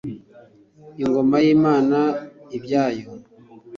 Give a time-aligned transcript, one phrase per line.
[1.03, 1.99] ingoma yimana
[2.57, 3.07] ibyayo